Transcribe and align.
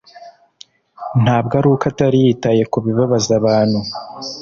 Ntabwo 1.23 1.53
ari 1.59 1.67
uko 1.73 1.85
atari 1.91 2.17
yitaye 2.25 2.63
ku 2.71 2.77
bibabaza 2.85 3.31
abantu, 3.39 3.79